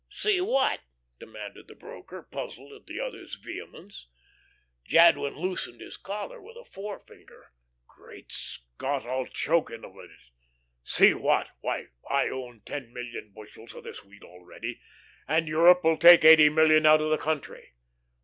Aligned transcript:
"See 0.09 0.41
what?" 0.41 0.79
demanded 1.19 1.67
the 1.67 1.75
broker, 1.75 2.23
puzzled 2.23 2.73
at 2.73 2.87
the 2.87 2.99
other's 2.99 3.35
vehemence. 3.35 4.07
Jadwin 4.83 5.35
loosened 5.35 5.79
his 5.79 5.95
collar 5.95 6.41
with 6.41 6.57
a 6.57 6.65
forefinger. 6.65 7.51
"Great 7.85 8.31
Scott! 8.31 9.05
I'll 9.05 9.27
choke 9.27 9.69
in 9.69 9.83
a 9.85 9.89
minute. 9.89 10.17
See 10.83 11.13
what? 11.13 11.51
Why, 11.59 11.89
I 12.09 12.29
own 12.29 12.61
ten 12.65 12.91
million 12.91 13.29
bushels 13.35 13.75
of 13.75 13.83
this 13.83 14.03
wheat 14.03 14.23
already, 14.23 14.81
and 15.27 15.47
Europe 15.47 15.83
will 15.83 15.97
take 15.97 16.25
eighty 16.25 16.49
million 16.49 16.87
out 16.87 17.01
of 17.01 17.11
the 17.11 17.17
country. 17.19 17.75